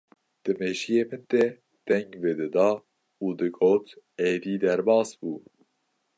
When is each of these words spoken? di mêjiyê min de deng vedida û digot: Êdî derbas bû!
di 0.43 0.51
mêjiyê 0.59 1.01
min 1.09 1.23
de 1.31 1.43
deng 1.87 2.11
vedida 2.23 2.71
û 3.23 3.25
digot: 3.39 3.85
Êdî 4.31 4.55
derbas 4.63 5.09
bû! 5.19 5.33